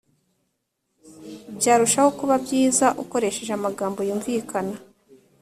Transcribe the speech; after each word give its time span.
byarushaho 1.57 2.09
kuba 2.19 2.35
byiza 2.43 2.87
ukoresheje 3.03 3.51
amagambo 3.55 3.99
yumvikana 4.07 4.75